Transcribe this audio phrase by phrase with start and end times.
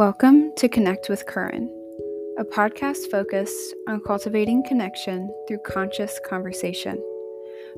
[0.00, 1.68] Welcome to Connect with Curran,
[2.38, 6.98] a podcast focused on cultivating connection through conscious conversation.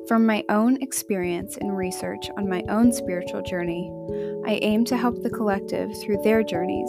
[0.06, 3.90] From my own experience and research on my own spiritual journey,
[4.46, 6.88] I aim to help the collective through their journeys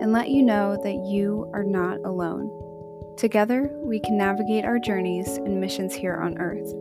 [0.00, 2.48] and let you know that you are not alone.
[3.16, 6.72] Together, we can navigate our journeys and missions here on Earth.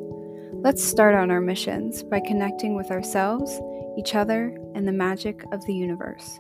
[0.53, 3.59] Let's start on our missions by connecting with ourselves,
[3.98, 6.39] each other, and the magic of the universe.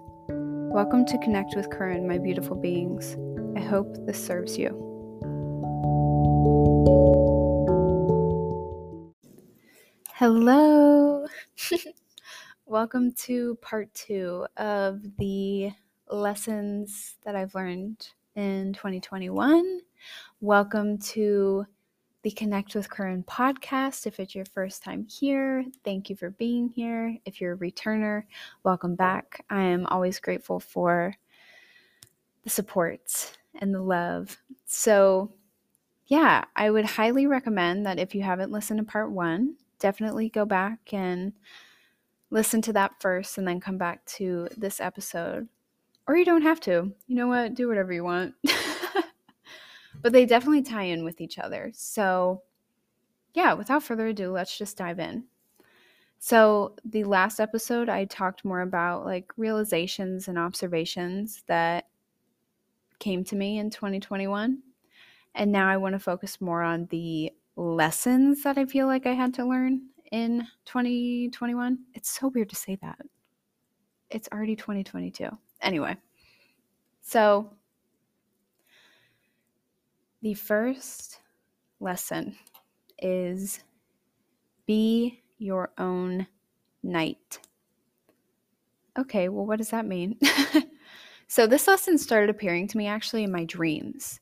[0.77, 3.17] Welcome to Connect with Curran, my beautiful beings.
[3.57, 4.69] I hope this serves you.
[10.13, 11.25] Hello!
[12.67, 15.71] Welcome to part two of the
[16.11, 19.79] lessons that I've learned in 2021.
[20.41, 21.65] Welcome to
[22.27, 24.05] the Connect with Curran podcast.
[24.05, 27.17] If it's your first time here, thank you for being here.
[27.23, 28.23] If you're a returner,
[28.65, 29.45] welcome back.
[29.49, 31.15] I am always grateful for
[32.43, 34.35] the support and the love.
[34.65, 35.31] So,
[36.07, 40.43] yeah, I would highly recommend that if you haven't listened to part one, definitely go
[40.43, 41.31] back and
[42.29, 45.47] listen to that first and then come back to this episode.
[46.07, 46.91] Or you don't have to.
[47.07, 47.53] You know what?
[47.53, 48.33] Do whatever you want.
[50.01, 51.71] but they definitely tie in with each other.
[51.73, 52.43] So,
[53.33, 55.23] yeah, without further ado, let's just dive in.
[56.19, 61.87] So, the last episode, I talked more about like realizations and observations that
[62.99, 64.59] came to me in 2021.
[65.35, 69.13] And now I want to focus more on the lessons that I feel like I
[69.13, 71.77] had to learn in 2021.
[71.93, 72.99] It's so weird to say that.
[74.09, 75.29] It's already 2022.
[75.61, 75.97] Anyway,
[77.01, 77.51] so
[80.27, 81.21] the first
[81.79, 82.35] lesson
[82.99, 83.61] is
[84.65, 86.27] be your own
[86.83, 87.39] knight.
[88.99, 90.19] Okay, well, what does that mean?
[91.29, 94.19] so, this lesson started appearing to me actually in my dreams.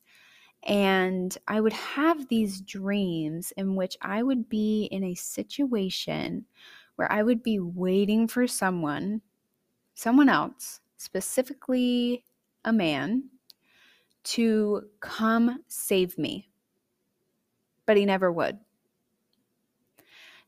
[0.61, 6.45] And I would have these dreams in which I would be in a situation
[6.97, 9.23] where I would be waiting for someone,
[9.95, 12.23] someone else, specifically
[12.63, 13.23] a man,
[14.25, 16.49] to come save me.
[17.85, 18.59] But he never would.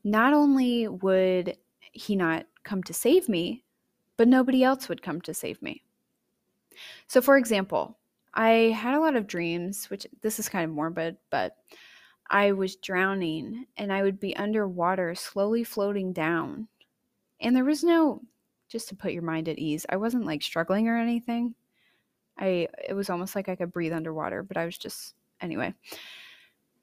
[0.04, 1.56] Not only would
[1.92, 3.64] he not come to save me,
[4.16, 5.82] but nobody else would come to save me.
[7.06, 7.98] So, for example,
[8.34, 11.56] I had a lot of dreams, which this is kind of morbid, but
[12.30, 16.68] I was drowning and I would be underwater, slowly floating down.
[17.40, 18.22] And there was no,
[18.68, 21.54] just to put your mind at ease, I wasn't like struggling or anything.
[22.38, 25.74] I it was almost like I could breathe underwater, but I was just anyway.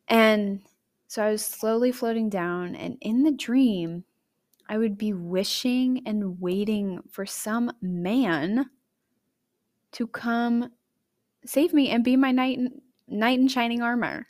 [0.08, 0.62] And
[1.08, 4.04] so I was slowly floating down and in the dream
[4.68, 8.70] I would be wishing and waiting for some man
[9.94, 10.72] to come
[11.46, 14.28] save me and be my knight in, knight in shining armor.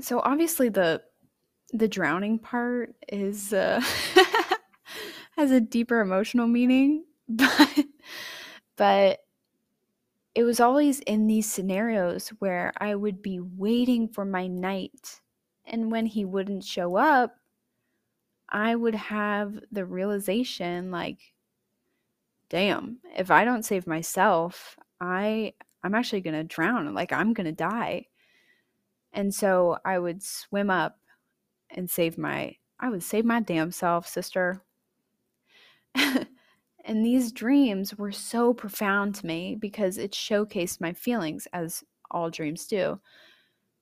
[0.00, 1.02] So obviously the
[1.72, 3.80] the drowning part is uh
[5.42, 7.84] has a deeper emotional meaning, but
[8.76, 9.20] but
[10.34, 15.20] it was always in these scenarios where I would be waiting for my knight
[15.66, 17.36] and when he wouldn't show up,
[18.48, 21.18] I would have the realization like
[22.48, 27.46] damn, if I don't save myself, I I'm actually going to drown, like I'm going
[27.46, 28.06] to die.
[29.12, 30.98] And so I would swim up
[31.70, 34.62] and save my I would save my damn self, sister.
[35.94, 42.30] And these dreams were so profound to me because it showcased my feelings, as all
[42.30, 43.00] dreams do.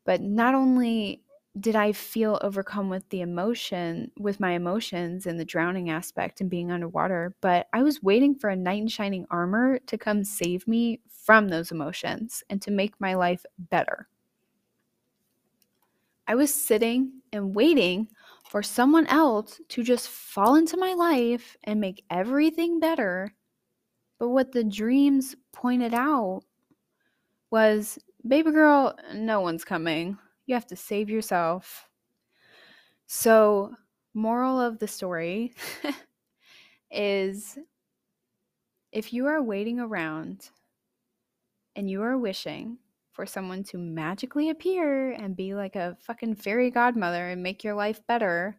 [0.04, 1.22] But not only
[1.58, 6.48] did I feel overcome with the emotion, with my emotions and the drowning aspect and
[6.48, 10.68] being underwater, but I was waiting for a knight in shining armor to come save
[10.68, 14.08] me from those emotions and to make my life better.
[16.28, 18.08] I was sitting and waiting
[18.50, 23.32] for someone else to just fall into my life and make everything better.
[24.18, 26.42] But what the dreams pointed out
[27.52, 30.18] was baby girl, no one's coming.
[30.46, 31.88] You have to save yourself.
[33.06, 33.76] So,
[34.14, 35.54] moral of the story
[36.90, 37.56] is
[38.90, 40.50] if you are waiting around
[41.76, 42.78] and you are wishing
[43.12, 47.74] for someone to magically appear and be like a fucking fairy godmother and make your
[47.74, 48.56] life better,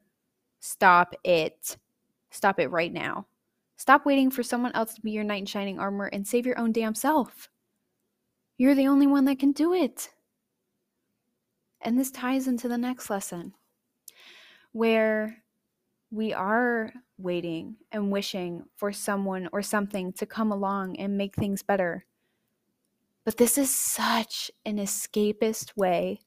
[0.59, 1.77] stop it.
[2.29, 3.27] Stop it right now.
[3.77, 6.59] Stop waiting for someone else to be your knight in shining armor and save your
[6.59, 7.49] own damn self.
[8.57, 10.09] You're the only one that can do it.
[11.81, 13.53] And this ties into the next lesson
[14.71, 15.43] where
[16.11, 21.63] we are waiting and wishing for someone or something to come along and make things
[21.63, 22.05] better.
[23.23, 26.21] But this is such an escapist way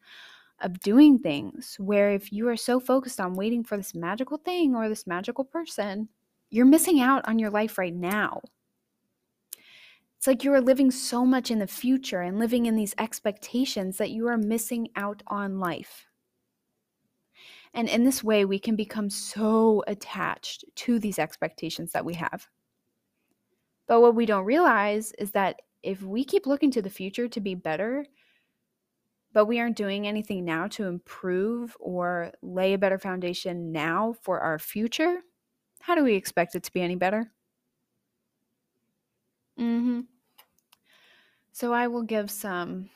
[0.60, 4.74] of doing things where if you are so focused on waiting for this magical thing
[4.74, 6.08] or this magical person,
[6.50, 8.40] you're missing out on your life right now.
[10.16, 13.98] It's like you are living so much in the future and living in these expectations
[13.98, 16.06] that you are missing out on life.
[17.74, 22.46] And in this way, we can become so attached to these expectations that we have.
[23.86, 27.40] But what we don't realize is that if we keep looking to the future to
[27.40, 28.06] be better,
[29.32, 34.40] but we aren't doing anything now to improve or lay a better foundation now for
[34.40, 35.18] our future,
[35.80, 37.30] how do we expect it to be any better?
[39.60, 40.00] Mm-hmm.
[41.52, 42.88] So I will give some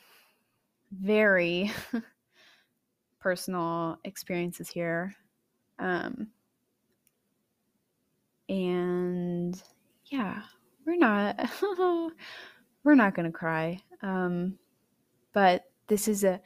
[0.91, 1.71] very
[3.21, 5.15] personal experiences here.
[5.79, 6.29] Um,
[8.49, 9.63] and
[10.07, 10.43] yeah,
[10.87, 11.39] we're not
[12.85, 13.81] we're not gonna cry.
[14.03, 14.59] Um,
[15.33, 16.41] but this is a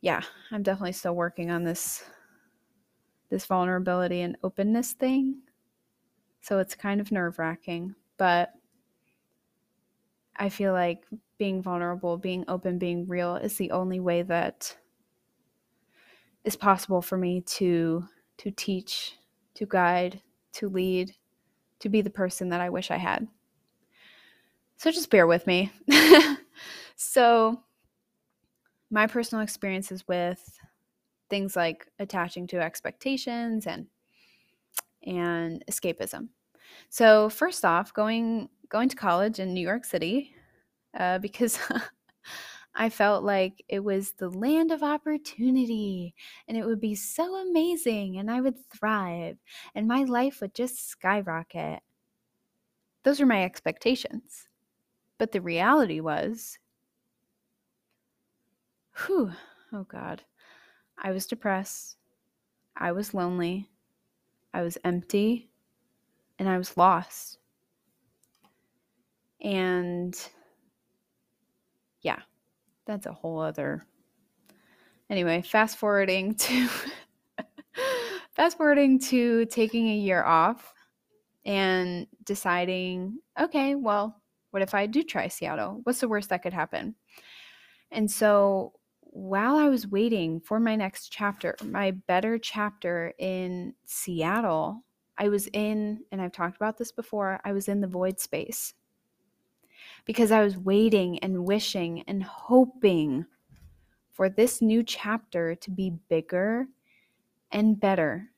[0.00, 2.04] yeah, I'm definitely still working on this
[3.28, 5.42] this vulnerability and openness thing.
[6.40, 8.52] So it's kind of nerve wracking, but
[10.36, 11.04] I feel like
[11.38, 14.74] being vulnerable, being open, being real is the only way that
[16.44, 18.04] is possible for me to
[18.38, 19.18] to teach,
[19.54, 20.22] to guide,
[20.52, 21.14] to lead,
[21.80, 23.28] to be the person that I wish I had.
[24.80, 25.70] So just bear with me.
[26.96, 27.60] so
[28.90, 30.58] my personal experiences with
[31.28, 33.88] things like attaching to expectations and
[35.02, 36.28] and escapism.
[36.88, 40.34] So first off, going going to college in New York City
[40.98, 41.58] uh, because
[42.74, 46.14] I felt like it was the land of opportunity
[46.48, 49.36] and it would be so amazing and I would thrive
[49.74, 51.80] and my life would just skyrocket.
[53.04, 54.46] Those were my expectations.
[55.20, 56.58] But the reality was,
[59.04, 59.30] whew,
[59.70, 60.22] oh God,
[60.96, 61.98] I was depressed.
[62.74, 63.68] I was lonely.
[64.54, 65.50] I was empty.
[66.38, 67.36] And I was lost.
[69.42, 70.18] And
[72.00, 72.20] yeah,
[72.86, 73.84] that's a whole other.
[75.10, 76.66] Anyway, fast forwarding to
[78.30, 80.72] fast forwarding to taking a year off
[81.44, 84.19] and deciding, okay, well,
[84.50, 85.80] what if I do try Seattle?
[85.84, 86.94] What's the worst that could happen?
[87.90, 94.84] And so while I was waiting for my next chapter, my better chapter in Seattle,
[95.18, 98.74] I was in, and I've talked about this before, I was in the void space
[100.04, 103.26] because I was waiting and wishing and hoping
[104.10, 106.66] for this new chapter to be bigger
[107.50, 108.30] and better.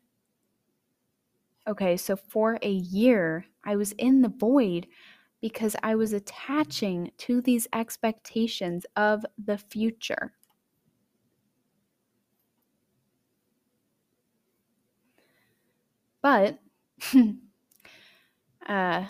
[1.68, 4.86] Okay, so for a year, I was in the void
[5.42, 10.32] because I was attaching to these expectations of the future.
[16.22, 16.60] But,
[17.14, 17.34] uh,
[18.66, 19.08] and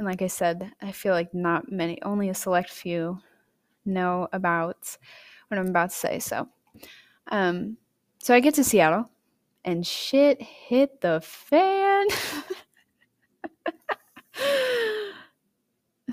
[0.00, 3.18] like I said, I feel like not many, only a select few
[3.84, 4.96] know about
[5.48, 6.18] what I'm about to say.
[6.18, 6.48] So,
[7.30, 7.78] um,
[8.22, 9.10] so I get to Seattle
[9.64, 12.06] and shit hit the fan.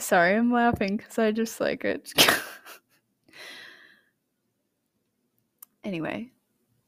[0.03, 2.11] Sorry, I'm laughing because I just like it.
[5.85, 6.29] anyway,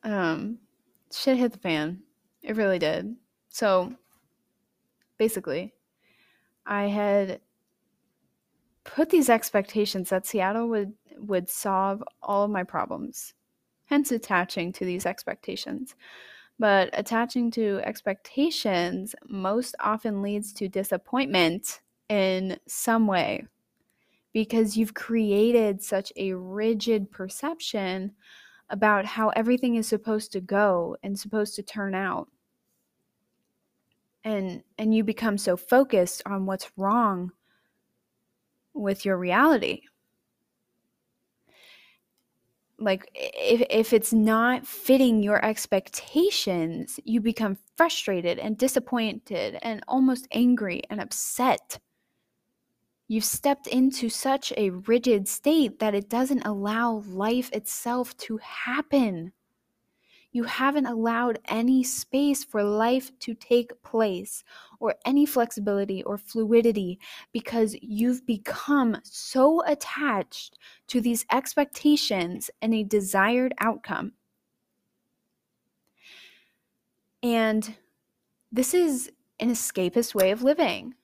[0.04, 0.58] um,
[1.14, 2.02] shit hit the fan.
[2.44, 3.16] It really did.
[3.48, 3.96] So,
[5.18, 5.74] basically,
[6.66, 7.40] I had
[8.84, 13.34] put these expectations that Seattle would would solve all of my problems.
[13.86, 15.96] Hence attaching to these expectations.
[16.60, 23.46] But attaching to expectations most often leads to disappointment in some way
[24.34, 28.12] because you've created such a rigid perception
[28.70, 32.28] about how everything is supposed to go and supposed to turn out.
[34.26, 37.32] And and you become so focused on what's wrong
[38.74, 39.84] with your reality.
[42.78, 50.28] Like if if it's not fitting your expectations you become frustrated and disappointed and almost
[50.34, 51.80] angry and upset
[53.08, 59.32] you've stepped into such a rigid state that it doesn't allow life itself to happen
[60.36, 64.44] you haven't allowed any space for life to take place
[64.82, 67.00] or any flexibility or fluidity
[67.32, 70.58] because you've become so attached
[70.88, 74.12] to these expectations and a desired outcome.
[77.24, 77.74] And
[78.52, 79.10] this is
[79.40, 80.96] an escapist way of living.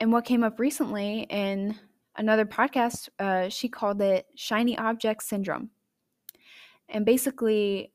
[0.00, 1.78] And what came up recently in
[2.16, 5.70] another podcast, uh, she called it shiny object syndrome.
[6.88, 7.92] And basically,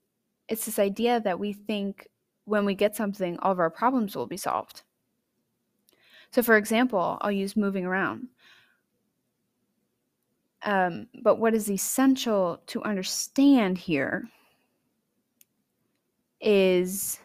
[0.47, 2.07] it's this idea that we think
[2.45, 4.83] when we get something, all of our problems will be solved.
[6.31, 8.27] So, for example, I'll use moving around.
[10.63, 14.27] Um, but what is essential to understand here
[16.41, 17.19] is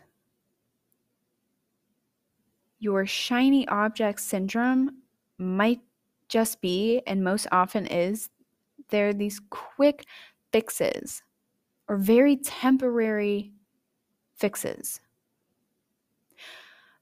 [2.80, 5.02] your shiny object syndrome
[5.38, 5.80] might
[6.28, 8.30] just be, and most often is,
[8.88, 10.06] there are these quick
[10.52, 11.22] fixes
[11.86, 13.52] or very temporary
[14.36, 15.00] fixes.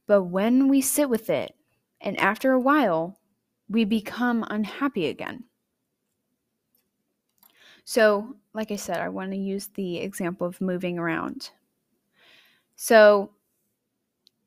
[0.06, 1.54] But when we sit with it,
[2.00, 3.18] and after a while,
[3.68, 5.44] we become unhappy again.
[7.84, 11.50] So, like I said, I want to use the example of moving around.
[12.76, 13.30] So,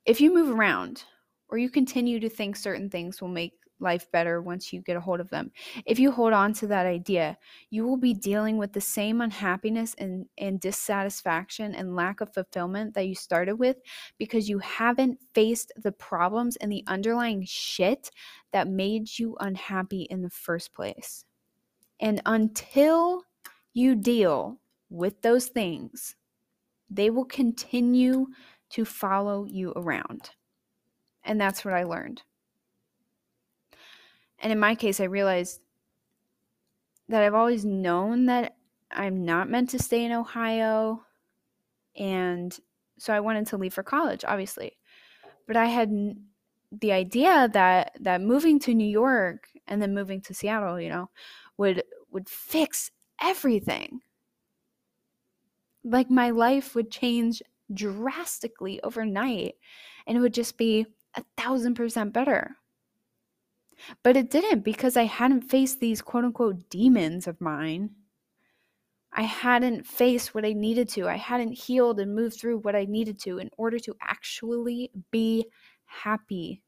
[0.06, 1.04] if you move around
[1.52, 5.02] or you continue to think certain things will make life better once you get a
[5.02, 5.52] hold of them.
[5.86, 7.38] If you hold on to that idea,
[7.72, 12.94] you will be dealing with the same unhappiness and, and dissatisfaction and lack of fulfillment
[12.94, 13.78] that you started with
[14.18, 18.12] because you haven't faced the problems and the underlying shit
[18.54, 21.26] that made you unhappy in the first place.
[22.00, 23.24] And until
[23.74, 26.16] you deal with those things,
[26.90, 28.28] they will continue
[28.72, 30.32] to follow you around.
[31.24, 32.24] And that's what I learned.
[34.40, 35.62] And in my case, I realized
[37.10, 38.56] that I've always known that
[38.90, 41.04] I'm not meant to stay in Ohio.
[41.96, 42.58] And
[42.98, 44.78] so I wanted to leave for college, obviously.
[45.48, 45.92] But I had
[46.72, 51.10] the idea that that moving to New York and then moving to Seattle, you know,
[51.58, 54.02] would would fix everything.
[55.84, 57.42] Like my life would change
[57.74, 59.56] drastically overnight
[60.06, 62.58] and it would just be a thousand percent better.
[64.04, 67.92] But it didn't because I hadn't faced these quote unquote demons of mine.
[69.14, 71.08] I hadn't faced what I needed to.
[71.08, 75.48] I hadn't healed and moved through what I needed to in order to actually be
[75.86, 76.62] happy.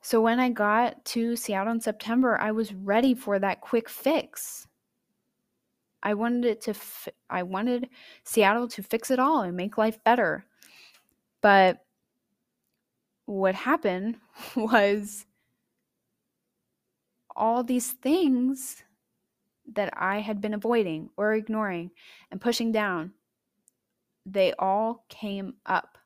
[0.00, 4.66] So when I got to Seattle in September, I was ready for that quick fix.
[6.02, 7.90] I wanted it to fi- I wanted
[8.24, 10.46] Seattle to fix it all and make life better.
[11.42, 11.84] But
[13.28, 14.16] what happened
[14.56, 15.26] was
[17.36, 18.82] all these things
[19.74, 21.90] that I had been avoiding or ignoring
[22.30, 23.12] and pushing down,
[24.24, 25.98] they all came up.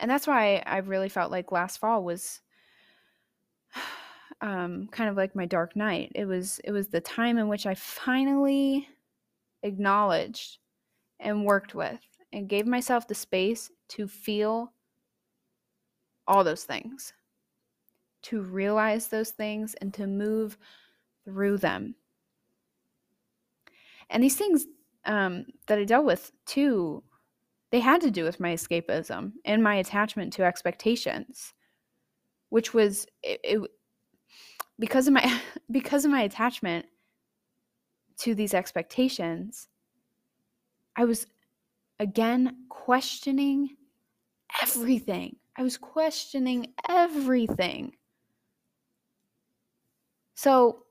[0.00, 2.40] And that's why I really felt like last fall was
[4.40, 6.10] um, kind of like my dark night.
[6.16, 8.88] It was it was the time in which I finally
[9.62, 10.58] acknowledged
[11.20, 12.00] and worked with
[12.32, 14.72] and gave myself the space to feel
[16.26, 17.12] all those things,
[18.22, 20.56] to realize those things and to move
[21.24, 21.94] through them.
[24.10, 24.66] And these things
[25.04, 27.02] um, that I dealt with too,
[27.70, 31.54] they had to do with my escapism and my attachment to expectations,
[32.50, 33.70] which was it, it,
[34.78, 36.86] because of my because of my attachment
[38.18, 39.68] to these expectations.
[40.94, 41.26] I was
[41.98, 43.70] again questioning
[44.62, 45.36] everything.
[45.56, 47.94] I was questioning everything.
[50.34, 50.84] So,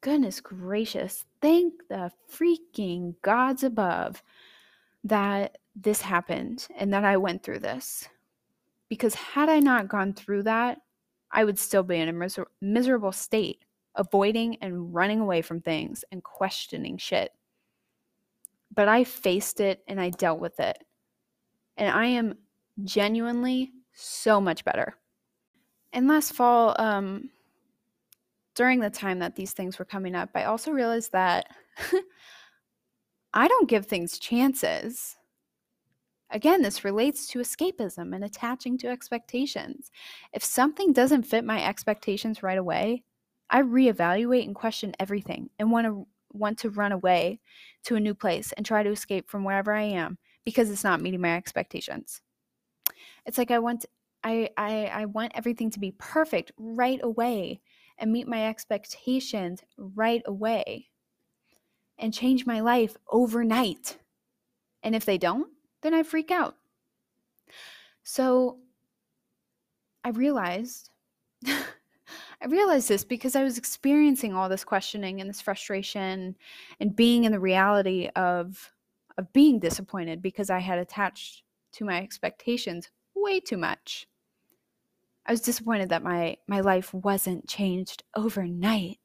[0.00, 4.22] goodness gracious, thank the freaking gods above
[5.04, 8.08] that this happened and that I went through this.
[8.88, 10.78] Because had I not gone through that,
[11.30, 16.04] I would still be in a miser- miserable state, avoiding and running away from things
[16.10, 17.32] and questioning shit.
[18.74, 20.82] But I faced it and I dealt with it.
[21.76, 22.38] And I am
[22.84, 24.94] genuinely so much better.
[25.92, 27.30] And last fall, um,
[28.54, 31.48] during the time that these things were coming up, I also realized that
[33.34, 35.16] I don't give things chances.
[36.30, 39.90] Again, this relates to escapism and attaching to expectations.
[40.32, 43.04] If something doesn't fit my expectations right away,
[43.48, 47.40] I reevaluate and question everything and want to want to run away
[47.84, 51.00] to a new place and try to escape from wherever I am because it's not
[51.00, 52.20] meeting my expectations.
[53.28, 53.84] It's like I want
[54.24, 57.60] I I I want everything to be perfect right away
[57.98, 60.88] and meet my expectations right away
[61.98, 63.98] and change my life overnight.
[64.82, 65.48] And if they don't,
[65.82, 66.56] then I freak out.
[68.02, 68.60] So
[70.02, 70.88] I realized
[71.46, 76.34] I realized this because I was experiencing all this questioning and this frustration
[76.80, 78.72] and being in the reality of
[79.18, 81.42] of being disappointed because I had attached
[81.72, 82.88] to my expectations
[83.22, 84.06] way too much.
[85.26, 88.98] I was disappointed that my my life wasn't changed overnight.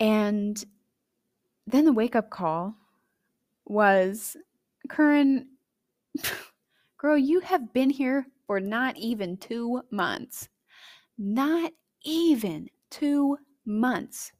[0.00, 0.62] And
[1.66, 2.76] then the wake up call
[3.66, 4.36] was
[4.88, 5.48] Curran,
[6.98, 10.48] girl, you have been here for not even two months.
[11.18, 11.72] Not
[12.04, 14.32] even two months.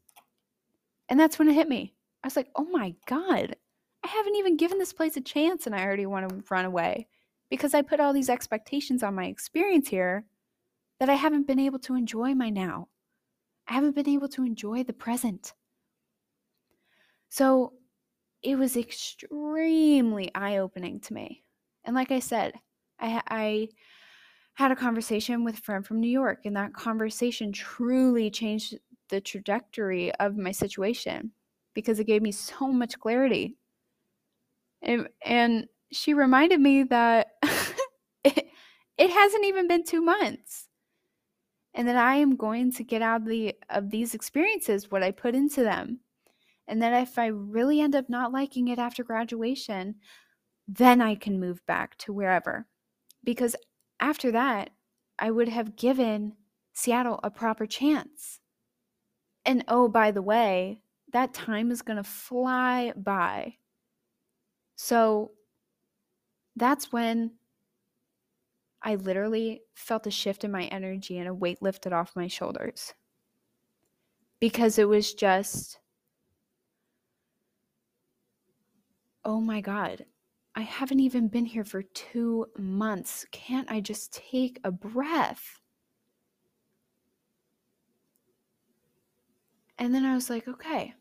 [1.08, 1.94] And that's when it hit me.
[2.22, 3.56] I was like, oh my God,
[4.04, 7.08] I haven't even given this place a chance and I already want to run away
[7.50, 10.24] because I put all these expectations on my experience here
[11.00, 12.88] that I haven't been able to enjoy my now.
[13.68, 15.52] I haven't been able to enjoy the present.
[17.28, 17.74] So
[18.42, 21.44] it was extremely eye opening to me.
[21.84, 22.54] And like I said,
[23.00, 23.68] I, I
[24.54, 28.76] had a conversation with a friend from New York, and that conversation truly changed
[29.08, 31.30] the trajectory of my situation
[31.74, 33.56] because it gave me so much clarity.
[34.82, 37.27] And, and she reminded me that
[38.98, 40.68] it, hasn't even been two months
[41.74, 45.10] and that I am going to get out of the of these experiences what I
[45.10, 46.00] put into them.
[46.66, 49.94] And that if I really end up not liking it after graduation,
[50.66, 52.66] then I can move back to wherever.
[53.24, 53.56] Because
[54.00, 54.70] after that,
[55.18, 56.34] I would have given
[56.74, 58.40] Seattle a proper chance.
[59.44, 63.54] And oh, by the way, that time is going to fly by.
[64.76, 65.30] So
[66.54, 67.32] that's when
[68.82, 72.94] I literally felt a shift in my energy and a weight lifted off my shoulders.
[74.40, 75.80] Because it was just,
[79.24, 80.04] oh my God,
[80.54, 83.26] I haven't even been here for two months.
[83.32, 85.60] Can't I just take a breath?
[89.78, 90.94] And then I was like, okay,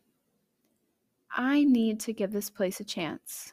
[1.30, 3.52] I need to give this place a chance.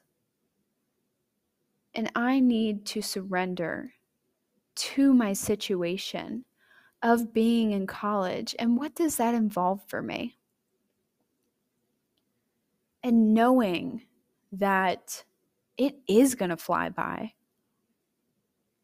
[1.94, 3.94] And I need to surrender
[4.76, 6.46] to my situation
[7.02, 8.56] of being in college.
[8.60, 10.38] And what does that involve for me?
[13.04, 14.04] And knowing
[14.52, 15.24] that
[15.78, 17.34] it is going to fly by.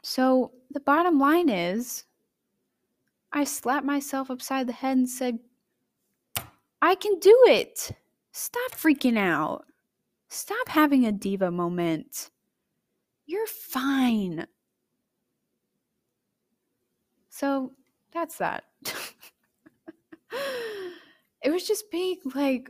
[0.04, 2.04] So the bottom line is,
[3.34, 5.40] I slapped myself upside the head and said,
[6.82, 7.92] I can do it.
[8.32, 9.66] Stop freaking out.
[10.30, 12.30] Stop having a diva moment.
[13.26, 14.48] You're fine.
[17.42, 17.72] So
[18.14, 18.66] that's that.
[21.42, 22.70] it was just being like,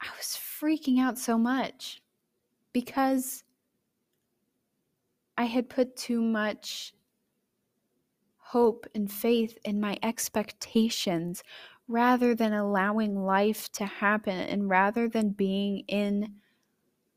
[0.00, 2.00] I was freaking out so much
[2.72, 3.44] because
[5.36, 6.94] I had put too much
[8.38, 11.42] hope and faith in my expectations
[11.86, 16.36] rather than allowing life to happen and rather than being in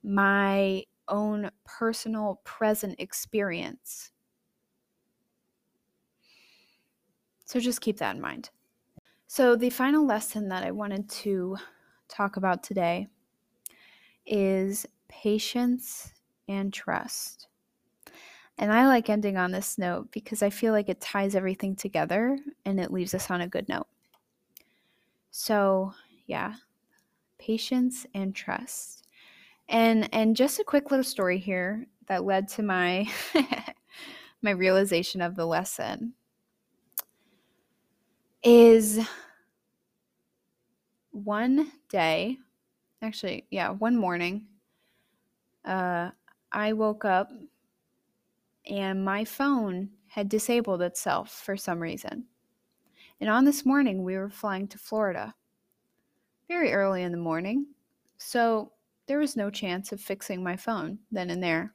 [0.04, 4.13] my own personal present experience.
[7.54, 8.50] So just keep that in mind.
[9.28, 11.56] So, the final lesson that I wanted to
[12.08, 13.06] talk about today
[14.26, 16.12] is patience
[16.48, 17.50] and trust.
[18.58, 22.40] And I like ending on this note because I feel like it ties everything together
[22.66, 23.86] and it leaves us on a good note.
[25.30, 25.94] So,
[26.26, 26.56] yeah,
[27.38, 29.06] patience and trust.
[29.70, 33.08] And and just a quick little story here that led to my
[34.42, 36.16] my realization of the lesson
[38.44, 39.00] is
[41.12, 42.38] one day,
[43.02, 44.46] actually, yeah, one morning,
[45.66, 46.10] uh,
[46.52, 47.32] I woke up
[48.70, 52.26] and my phone had disabled itself for some reason.
[53.20, 55.34] And on this morning, we were flying to Florida
[56.48, 57.68] very early in the morning.
[58.18, 58.72] So
[59.08, 61.74] there was no chance of fixing my phone then and there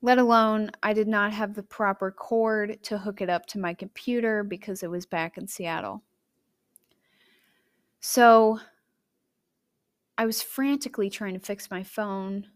[0.00, 3.74] let alone I did not have the proper cord to hook it up to my
[3.74, 6.02] computer because it was back in Seattle.
[8.00, 8.60] So
[10.16, 12.46] I was frantically trying to fix my phone,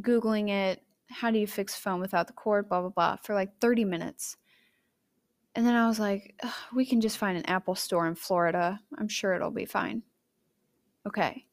[0.00, 0.82] Googling it.
[1.10, 2.68] How do you fix phone without the cord?
[2.68, 4.36] Blah, blah, blah, for like 30 minutes.
[5.54, 6.40] And then I was like,
[6.74, 8.80] we can just find an Apple store in Florida.
[8.96, 10.02] I'm sure it'll be fine.
[11.06, 11.44] Okay.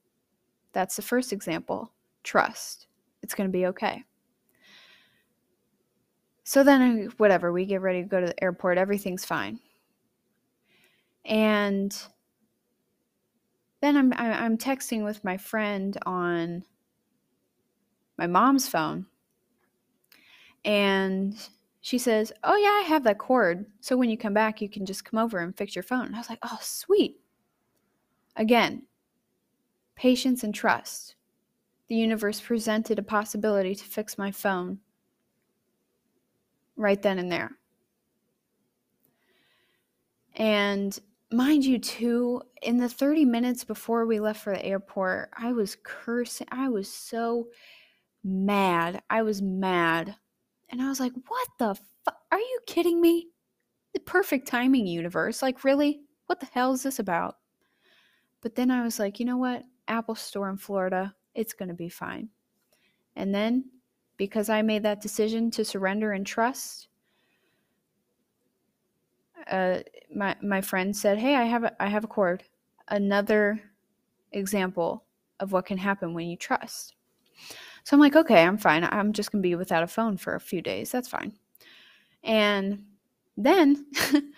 [0.73, 1.91] That's the first example.
[2.23, 2.87] Trust.
[3.21, 4.05] It's going to be okay.
[6.49, 8.79] So then, uh, whatever, we get ready to go to the airport.
[8.79, 9.59] Everything's fine.
[11.23, 11.95] And
[13.81, 16.63] then I'm I'm texting with my friend on
[18.17, 19.05] my mom's phone,
[20.65, 21.35] and
[21.81, 23.67] she says, "Oh yeah, I have that cord.
[23.79, 26.15] So when you come back, you can just come over and fix your phone." And
[26.15, 27.19] I was like, "Oh, sweet."
[28.35, 28.87] Again,
[29.95, 31.13] patience and trust.
[31.89, 34.79] the universe presented a possibility to fix my phone
[36.79, 37.51] right then and there.
[40.35, 40.97] And
[41.31, 45.77] mind you, too, in the 30 minutes before we left for the airport, I was
[45.83, 46.47] cursing.
[46.51, 47.49] I was so
[48.23, 49.03] mad.
[49.09, 50.15] I was mad.
[50.69, 52.17] And I was like, what the fuck?
[52.31, 53.27] Are you kidding me?
[53.93, 55.41] The perfect timing universe.
[55.41, 56.01] Like, really?
[56.27, 57.35] What the hell is this about?
[58.41, 59.63] But then I was like, you know what?
[59.89, 62.29] Apple Store in Florida, it's going to be fine.
[63.15, 63.65] And then,
[64.19, 66.89] because I made that decision to surrender and trust,
[69.49, 69.79] uh,
[70.13, 72.43] my my friend said, "Hey, I have a, I have a cord."
[72.89, 73.59] Another
[74.33, 75.05] example
[75.39, 76.95] of what can happen when you trust.
[77.85, 78.83] So I'm like, okay, I'm fine.
[78.83, 80.91] I'm just gonna be without a phone for a few days.
[80.91, 81.33] That's fine.
[82.23, 82.83] And
[83.37, 83.85] then,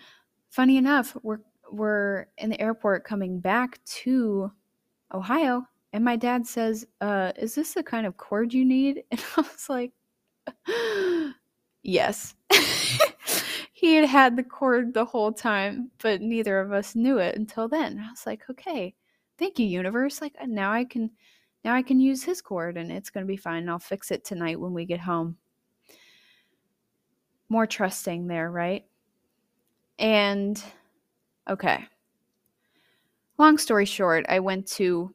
[0.50, 1.40] funny enough, we're
[1.72, 4.52] we're in the airport coming back to
[5.12, 9.24] Ohio, and my dad says, uh, "Is this the kind of cord you need?" And
[9.36, 9.92] I was like,
[11.82, 12.34] "Yes."
[13.82, 17.66] he had had the cord the whole time, but neither of us knew it until
[17.66, 17.98] then.
[17.98, 18.94] I was like, okay,
[19.40, 20.20] thank you, universe.
[20.20, 21.10] Like now I can,
[21.64, 23.68] now I can use his cord and it's going to be fine.
[23.68, 25.36] I'll fix it tonight when we get home.
[27.48, 28.84] More trusting there, right?
[29.98, 30.62] And
[31.50, 31.84] okay.
[33.36, 35.12] Long story short, I went to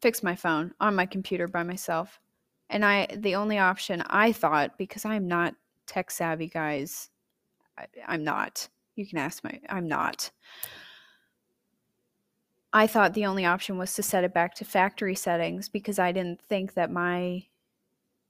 [0.00, 2.20] fix my phone on my computer by myself.
[2.68, 5.54] And I the only option I thought because I'm not
[5.86, 7.10] tech savvy guys.
[7.78, 8.68] I, I'm not.
[8.96, 10.30] You can ask my, I'm not.
[12.72, 16.12] I thought the only option was to set it back to factory settings because I
[16.12, 17.44] didn't think that my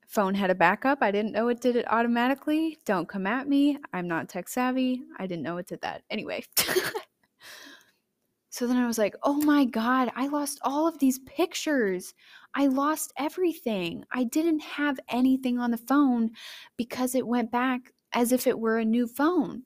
[0.07, 0.99] phone had a backup.
[1.01, 2.77] I didn't know it did it automatically.
[2.85, 3.77] Don't come at me.
[3.91, 5.01] I'm not tech savvy.
[5.17, 6.03] I didn't know it did that.
[6.09, 6.43] Anyway.
[8.57, 12.15] so then I was like, oh my God, I lost all of these pictures.
[12.55, 14.03] I lost everything.
[14.11, 16.31] I didn't have anything on the phone
[16.75, 19.61] because it went back as if it were a new phone.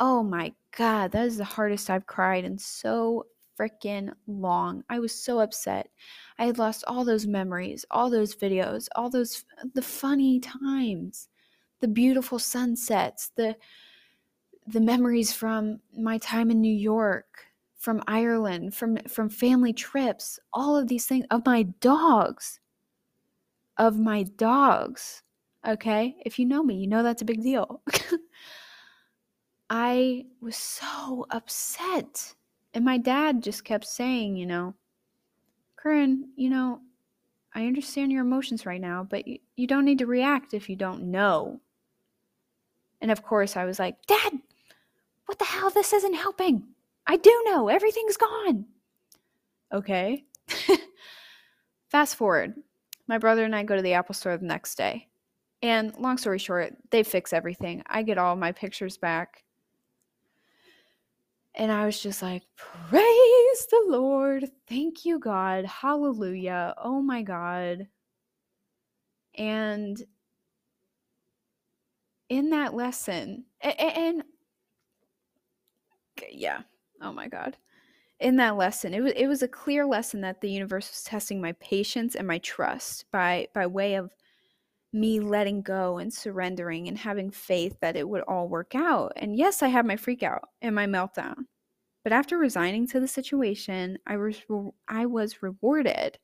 [0.00, 3.26] Oh my God, that is the hardest I've cried in so
[3.60, 4.84] freaking long.
[4.88, 5.90] I was so upset.
[6.38, 9.44] I had lost all those memories, all those videos, all those
[9.74, 11.28] the funny times,
[11.80, 13.54] the beautiful sunsets, the
[14.66, 17.47] the memories from my time in New York,
[17.78, 22.60] from Ireland, from from family trips, all of these things of my dogs.
[23.76, 25.22] Of my dogs.
[25.66, 26.16] Okay?
[26.26, 27.82] If you know me, you know that's a big deal.
[29.70, 32.34] I was so upset.
[32.74, 34.74] And my dad just kept saying, you know,
[35.76, 36.80] Curran, you know,
[37.54, 40.76] I understand your emotions right now, but you, you don't need to react if you
[40.76, 41.60] don't know.
[43.00, 44.32] And of course, I was like, Dad,
[45.26, 45.70] what the hell?
[45.70, 46.64] This isn't helping.
[47.08, 47.68] I do know.
[47.68, 48.66] Everything's gone.
[49.72, 50.24] Okay.
[51.88, 52.54] Fast forward.
[53.06, 55.08] My brother and I go to the Apple store the next day.
[55.62, 57.82] And long story short, they fix everything.
[57.86, 59.42] I get all my pictures back.
[61.54, 64.44] And I was just like, Praise the Lord.
[64.68, 65.64] Thank you, God.
[65.64, 66.74] Hallelujah.
[66.76, 67.88] Oh my God.
[69.34, 70.00] And
[72.28, 74.22] in that lesson, and, and
[76.30, 76.60] yeah,
[77.00, 77.56] Oh my god.
[78.20, 81.40] In that lesson, it was it was a clear lesson that the universe was testing
[81.40, 84.14] my patience and my trust by by way of
[84.92, 89.12] me letting go and surrendering and having faith that it would all work out.
[89.16, 91.46] And yes, I had my freak out and my meltdown.
[92.04, 94.42] But after resigning to the situation, I was
[94.88, 96.18] I was rewarded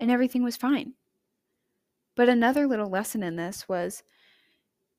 [0.00, 0.94] and everything was fine.
[2.14, 4.02] But another little lesson in this was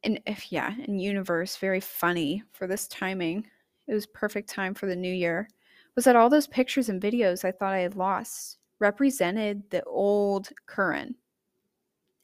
[0.04, 3.50] and if yeah, in universe, very funny for this timing
[3.88, 5.48] it was perfect time for the new year,
[5.96, 10.50] was that all those pictures and videos I thought I had lost represented the old
[10.66, 11.16] Curran.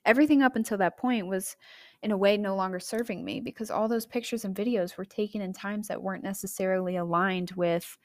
[0.06, 1.56] Everything up until that point was,
[2.02, 5.42] in a way, no longer serving me because all those pictures and videos were taken
[5.42, 7.98] in times that weren't necessarily aligned with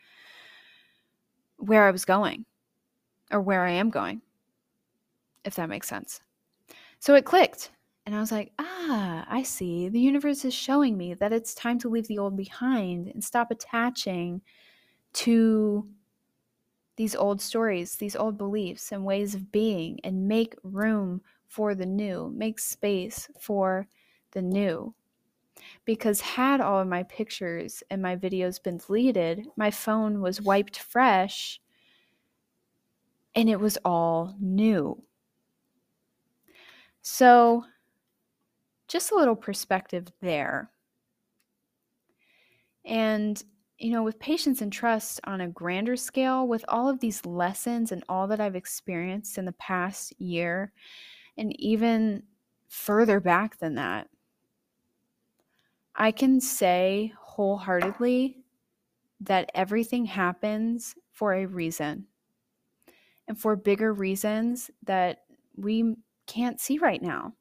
[1.59, 2.45] where I was going
[3.31, 4.21] or where I am going,
[5.45, 6.21] if that makes sense.
[6.99, 7.71] So it clicked.
[8.07, 9.89] And I was like, ah, I see.
[9.89, 13.51] The universe is showing me that it's time to leave the old behind and stop
[13.51, 14.43] attaching
[15.15, 15.89] to
[16.97, 21.87] these old stories, these old beliefs and ways of being, and make room for the
[21.87, 23.87] new, make space for
[24.33, 24.95] the new.
[25.85, 30.79] Because had all of my pictures and my videos been deleted, my phone was wiped
[30.79, 31.61] fresh
[33.35, 35.03] and it was all new.
[37.03, 37.65] So
[38.89, 40.71] just a little perspective there.
[42.85, 43.43] And
[43.79, 47.91] you know, with patience and trust on a grander scale, with all of these lessons
[47.91, 50.73] and all that I've experienced in the past year,
[51.37, 52.23] and even
[52.69, 54.09] further back than that,
[55.97, 58.45] I can say wholeheartedly
[59.21, 62.07] that everything happens for a reason
[63.27, 65.25] and for bigger reasons that
[65.57, 67.35] we can't see right now.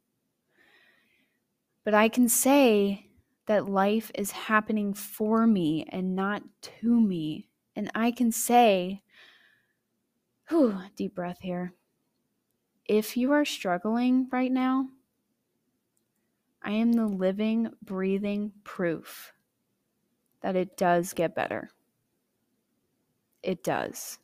[1.83, 3.09] But I can say
[3.45, 7.49] that life is happening for me and not to me.
[7.75, 9.01] And I can say,
[10.49, 11.73] whew, deep breath here.
[12.85, 14.87] If you are struggling right now,
[16.61, 19.33] I am the living, breathing proof
[20.41, 21.69] that it does get better.
[23.41, 24.19] It does.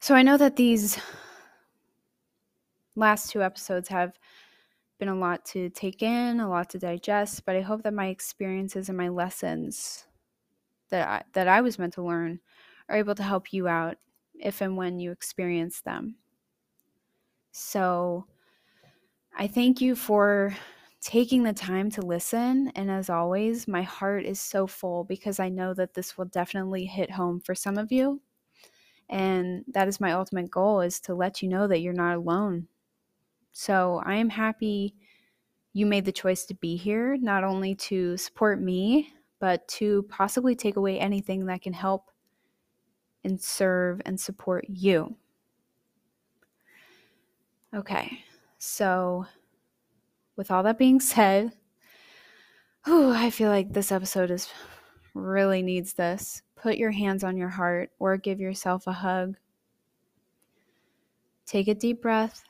[0.00, 0.98] So I know that these
[2.96, 4.18] last two episodes have
[4.98, 8.08] been a lot to take in, a lot to digest, but I hope that my
[8.08, 10.06] experiences and my lessons
[10.90, 12.40] that I, that I was meant to learn
[12.88, 13.98] are able to help you out
[14.34, 16.16] if and when you experience them.
[17.52, 18.26] So
[19.36, 20.56] I thank you for
[21.00, 22.72] taking the time to listen.
[22.74, 26.86] And as always, my heart is so full because I know that this will definitely
[26.86, 28.22] hit home for some of you.
[29.08, 32.68] And that is my ultimate goal is to let you know that you're not alone.
[33.58, 34.94] So I am happy
[35.72, 40.54] you made the choice to be here, not only to support me, but to possibly
[40.54, 42.10] take away anything that can help
[43.24, 45.16] and serve and support you.
[47.74, 48.18] Okay,
[48.58, 49.24] so
[50.36, 51.50] with all that being said,
[52.84, 54.50] whew, I feel like this episode is
[55.14, 56.42] really needs this.
[56.56, 59.34] Put your hands on your heart or give yourself a hug.
[61.46, 62.44] Take a deep breath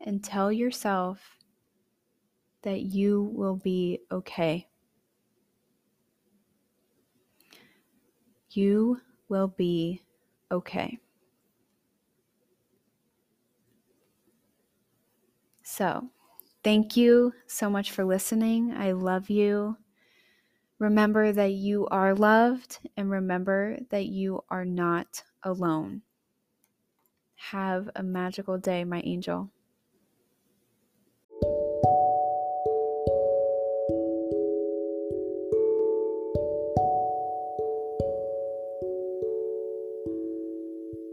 [0.00, 1.36] and tell yourself
[2.62, 4.68] that you will be okay.
[8.50, 10.02] You will be
[10.50, 10.98] okay.
[15.62, 16.10] So,
[16.64, 18.72] thank you so much for listening.
[18.72, 19.76] I love you.
[20.78, 26.02] Remember that you are loved and remember that you are not alone.
[27.36, 29.50] Have a magical day, my angel.